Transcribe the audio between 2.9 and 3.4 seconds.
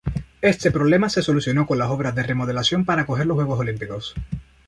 acoger los